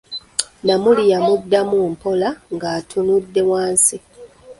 [0.65, 3.97] Namuli yamuddanmu mpola ng'atunudde wansi.